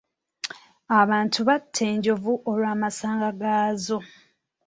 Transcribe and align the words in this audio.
Abantu 0.99 1.39
batta 1.47 1.81
enjovu 1.93 2.31
olw'amasanga 2.49 3.29
gaazo. 3.41 3.99